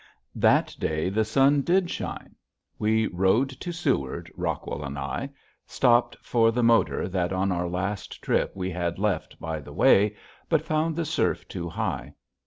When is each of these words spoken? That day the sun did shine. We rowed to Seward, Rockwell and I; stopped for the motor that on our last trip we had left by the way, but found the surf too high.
That 0.33 0.75
day 0.79 1.09
the 1.09 1.23
sun 1.23 1.61
did 1.61 1.91
shine. 1.91 2.35
We 2.79 3.05
rowed 3.05 3.51
to 3.51 3.71
Seward, 3.71 4.31
Rockwell 4.35 4.83
and 4.83 4.97
I; 4.97 5.29
stopped 5.67 6.17
for 6.23 6.51
the 6.51 6.63
motor 6.63 7.07
that 7.07 7.31
on 7.31 7.51
our 7.51 7.69
last 7.69 8.19
trip 8.19 8.51
we 8.55 8.71
had 8.71 8.97
left 8.97 9.39
by 9.39 9.59
the 9.59 9.73
way, 9.73 10.15
but 10.49 10.65
found 10.65 10.95
the 10.95 11.05
surf 11.05 11.47
too 11.47 11.69
high. 11.69 12.15